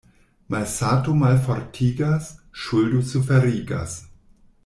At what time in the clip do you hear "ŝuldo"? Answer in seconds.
2.63-3.05